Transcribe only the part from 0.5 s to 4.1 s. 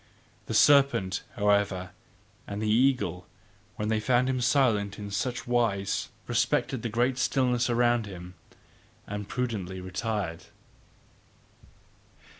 serpent, however, and the eagle, when they